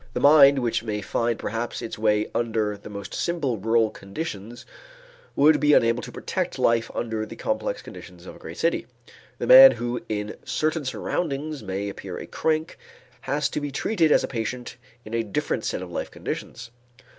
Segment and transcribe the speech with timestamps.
[0.15, 4.65] The mind which may find perhaps its way under the most simple rural conditions
[5.35, 8.87] would be unable to protect life under the complex conditions of a great city.
[9.37, 12.79] The man who in certain surroundings may appear a crank
[13.21, 14.75] has to be treated as a patient
[15.05, 16.71] in a different set of life conditions.